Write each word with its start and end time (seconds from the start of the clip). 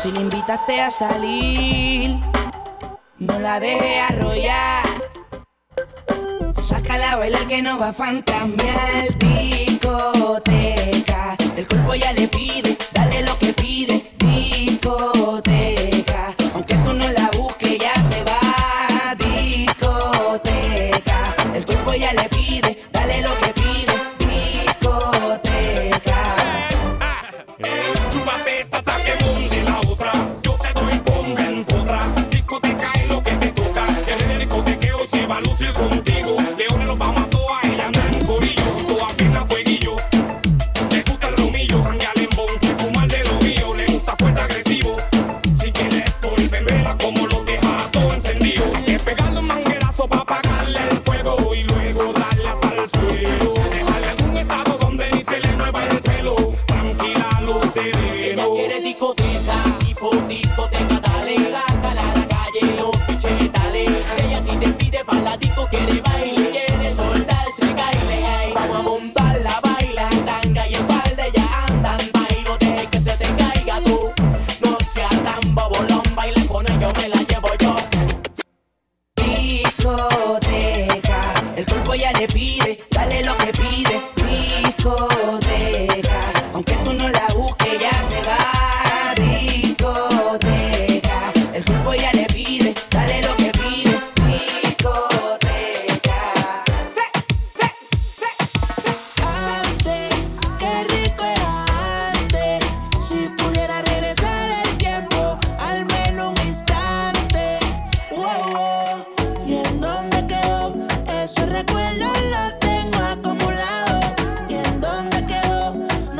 Si 0.00 0.12
la 0.12 0.20
invitaste 0.20 0.80
a 0.80 0.90
salir, 0.92 2.20
no 3.18 3.38
la 3.40 3.58
dejes 3.58 3.98
arrollar. 4.08 4.86
Sácala 6.62 7.12
a 7.12 7.16
bailar 7.16 7.48
que 7.48 7.60
no 7.62 7.78
va 7.80 7.88
a 7.88 7.92
fantamear. 7.92 9.18
Discoteca, 9.18 11.36
el 11.56 11.66
cuerpo 11.66 11.94
ya 11.96 12.12
le 12.12 12.28
pide, 12.28 12.78
dale 12.92 13.22
lo 13.22 13.36
que 13.40 13.52
pide. 13.54 14.12
Discoteca, 14.18 16.32
aunque 16.54 16.76
tú 16.76 16.92
no 16.92 17.08
la 17.10 17.28
busques, 17.36 17.78
ya 17.80 17.94
se 18.00 18.22
va. 18.22 18.38
Discoteca, 19.16 21.34
el 21.54 21.66
cuerpo 21.66 21.92
ya 21.94 22.12
le 22.12 22.28
pide, 22.28 22.84
dale 22.92 23.20
lo 23.22 23.36
que 23.38 23.52
pide. 23.52 23.94
Discoteca. 24.20 26.22
Eh, 27.58 27.92
chúpate, 28.12 28.64
tata, 28.70 28.94
médico 58.88 59.14
de 59.14 59.37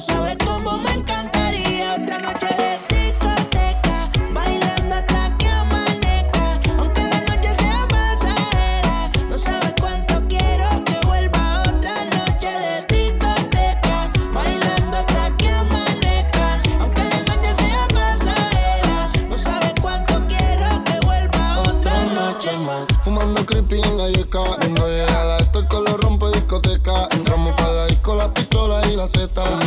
sabes 0.00 0.36
cómo 0.46 0.78
me 0.78 0.92
encantaría 0.92 1.94
otra 2.00 2.18
noche 2.18 2.46
de 2.46 2.78
discoteca, 2.88 4.10
bailando 4.32 4.94
hasta 4.96 5.36
que 5.36 5.48
amanezca. 5.48 6.58
Aunque 6.78 7.02
la 7.02 7.20
noche 7.20 7.54
sea 7.58 7.86
pasajera, 7.88 9.10
no 9.28 9.36
sabes 9.36 9.74
cuánto 9.78 10.26
quiero 10.26 10.68
que 10.84 11.06
vuelva 11.06 11.62
otra 11.68 12.04
noche 12.04 12.48
de 12.48 12.86
discoteca, 12.88 14.10
bailando 14.32 14.96
hasta 14.96 15.36
que 15.36 15.50
amanezca. 15.50 16.62
Aunque 16.80 17.04
la 17.04 17.22
noche 17.34 17.54
sea 17.56 17.86
pasajera, 17.88 19.10
no 19.28 19.36
sabes 19.36 19.74
cuánto 19.82 20.26
quiero 20.26 20.82
que 20.84 20.98
vuelva 21.04 21.62
otra, 21.68 22.04
noche 22.04 22.56
más. 22.56 22.88
Fumando 23.04 23.44
creepy 23.44 23.82
en 23.82 23.98
la 23.98 24.08
yeca, 24.08 24.40
cuando 24.60 24.88
llega 24.88 25.24
la 25.24 25.40
el 25.60 25.68
color 25.68 26.00
rompe 26.00 26.26
discoteca. 26.30 27.06
Entramos 27.10 27.54
para 27.54 27.72
la 27.72 27.86
disco, 27.86 28.14
la 28.14 28.32
pistola 28.32 28.80
y 28.88 28.96
la 28.96 29.06
zeta. 29.06 29.59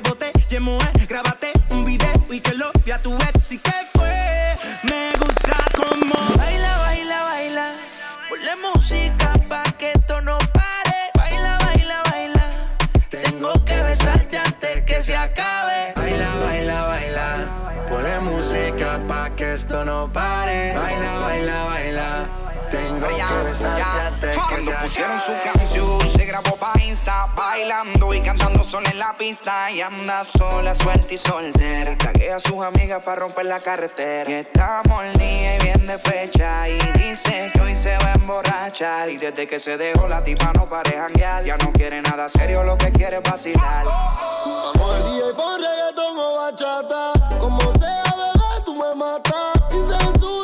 Bote, 0.00 0.32
yemo 0.48 0.78
es, 0.94 1.06
grábate 1.06 1.52
un 1.70 1.84
video 1.84 2.12
y 2.30 2.40
que 2.40 2.54
lo 2.54 2.70
vea 2.84 3.00
tu 3.00 3.14
ex 3.14 3.52
y 3.52 3.58
que 3.58 3.72
fue. 3.92 4.56
Me 4.84 5.12
gusta 5.18 5.56
como 5.76 6.14
Baila, 6.36 6.78
baila, 6.78 7.22
baila. 7.24 7.72
Ponle 8.28 8.56
música 8.56 9.32
pa' 9.48 9.64
que 9.78 9.92
esto 9.92 10.20
no 10.22 10.38
pare. 10.52 11.10
Baila, 11.14 11.58
baila, 11.58 12.02
baila. 12.10 12.44
Tengo 13.10 13.52
que 13.64 13.82
besarte 13.82 14.38
antes 14.38 14.82
que 14.84 15.02
se 15.02 15.14
acabe. 15.14 15.92
Baila, 15.94 16.36
baila, 16.36 16.82
baila. 16.86 17.86
Ponle 17.88 18.20
música 18.20 18.98
pa' 19.06 19.30
que 19.36 19.52
esto 19.54 19.84
no 19.84 20.10
pare. 20.10 20.74
Baila, 20.74 21.18
baila, 21.18 21.64
baila. 21.64 22.41
Ya, 23.10 23.26
ya. 23.76 24.12
Cuando 24.48 24.72
pusieron 24.80 25.18
su 25.20 25.32
canción, 25.42 26.08
se 26.08 26.24
grabó 26.24 26.56
pa' 26.56 26.72
Insta, 26.84 27.26
bailando 27.34 28.14
y 28.14 28.20
cantando 28.20 28.62
sola 28.62 28.88
en 28.90 28.98
la 28.98 29.12
pista. 29.16 29.70
Y 29.70 29.80
anda 29.80 30.24
sola, 30.24 30.74
suelta 30.74 31.12
y 31.12 31.18
soltera. 31.18 31.96
Tragué 31.98 32.32
a 32.32 32.38
sus 32.38 32.62
amigas 32.62 33.02
para 33.02 33.20
romper 33.20 33.46
la 33.46 33.60
carretera. 33.60 34.30
Y 34.30 34.34
está 34.34 34.82
molida 34.88 35.56
y 35.56 35.58
bien 35.62 35.86
despecha. 35.86 36.68
Y 36.68 36.78
dice 36.98 37.50
que 37.52 37.60
hoy 37.60 37.74
se 37.74 37.98
va 37.98 38.12
a 38.12 38.14
emborrachar. 38.14 39.10
Y 39.10 39.16
desde 39.16 39.46
que 39.48 39.58
se 39.58 39.76
dejó 39.76 40.06
la 40.06 40.22
tipa 40.22 40.52
no 40.54 40.68
pare 40.68 40.92
janguear. 40.96 41.44
Ya 41.44 41.56
no 41.56 41.72
quiere 41.72 42.00
nada 42.02 42.28
serio, 42.28 42.62
lo 42.62 42.78
que 42.78 42.92
quiere 42.92 43.16
es 43.16 43.22
vacilar. 43.22 43.84
Vamos 43.84 44.94
al 44.96 45.16
y 45.16 45.32
pon 45.34 45.60
reggaetón 45.60 46.18
o 46.18 46.36
bachata. 46.36 47.12
Como 47.38 47.60
sea, 47.78 48.04
bebé, 48.16 48.64
tú 48.64 48.76
me 48.76 48.94
matas. 48.94 49.52
Sin 49.70 49.86
censura, 49.88 50.41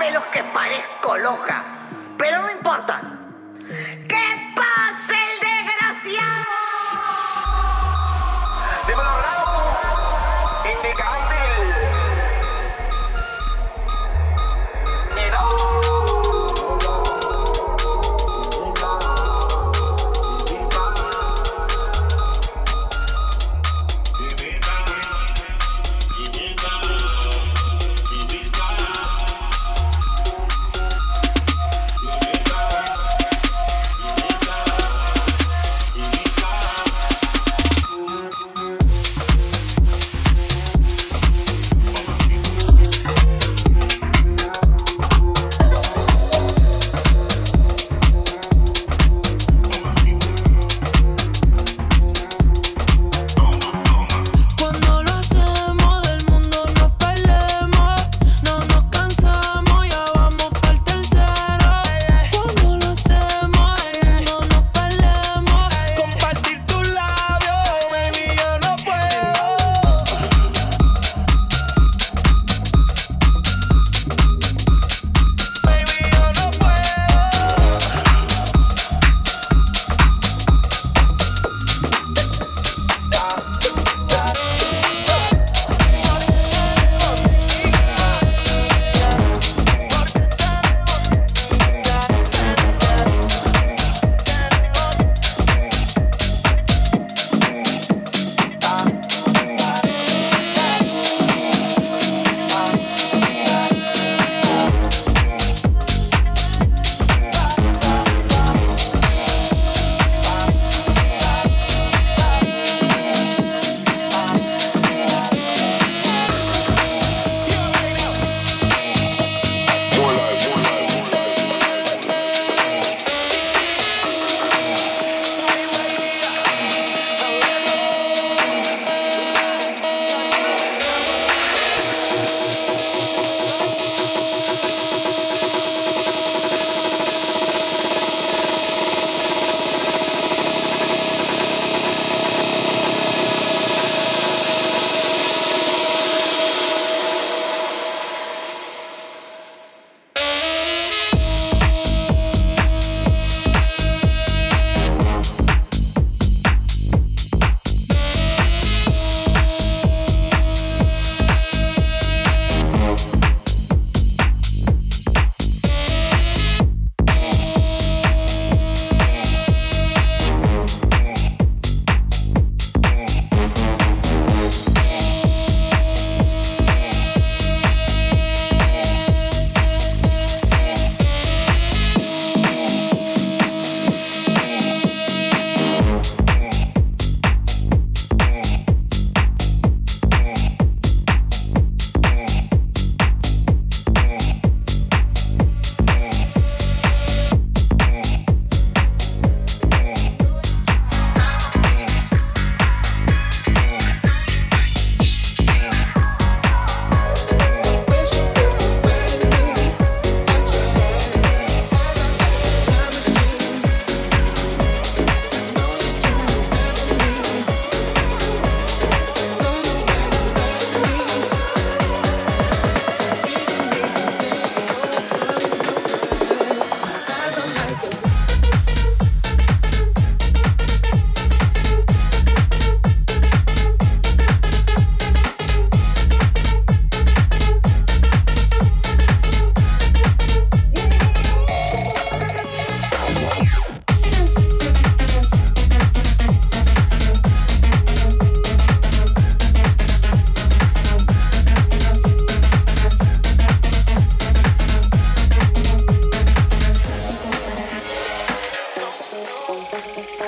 pelos 0.00 0.24
que 0.32 0.42
parezco 0.44 1.18
loca, 1.18 1.62
pero 2.16 2.40
no 2.40 2.50
importa. 2.50 3.02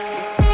Bye. 0.03 0.52